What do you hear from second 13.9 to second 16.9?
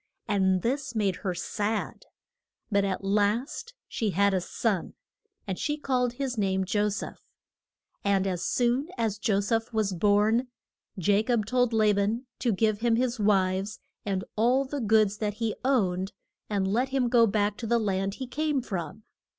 and all the goods that he owned, and let